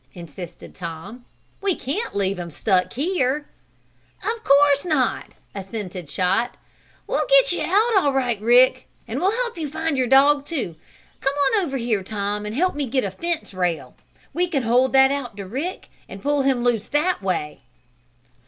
insisted 0.15 0.73
Tom. 0.73 1.25
"We 1.61 1.75
can't 1.75 2.15
leave 2.15 2.39
him 2.39 2.49
stuck 2.49 2.93
here!" 2.93 3.45
"Of 4.23 4.43
course 4.43 4.83
not!" 4.83 5.33
assented 5.53 6.07
Chot. 6.09 6.57
"We'll 7.05 7.27
get 7.29 7.51
you 7.51 7.61
out 7.61 7.95
all 7.99 8.11
right, 8.11 8.41
Rick, 8.41 8.87
and 9.07 9.19
we'll 9.21 9.29
help 9.43 9.59
you 9.59 9.69
find 9.69 9.95
your 9.99 10.07
dog, 10.07 10.43
too. 10.43 10.75
Come 11.19 11.35
on 11.53 11.65
over 11.65 11.77
here, 11.77 12.01
Tom, 12.01 12.47
and 12.47 12.55
help 12.55 12.73
me 12.73 12.87
get 12.87 13.03
a 13.03 13.11
fence 13.11 13.53
rail. 13.53 13.93
We 14.33 14.47
can 14.47 14.63
hold 14.63 14.91
that 14.93 15.11
out 15.11 15.37
to 15.37 15.45
Rick 15.45 15.87
and 16.09 16.19
pull 16.23 16.41
him 16.41 16.63
loose 16.63 16.87
that 16.87 17.21
way!" 17.21 17.61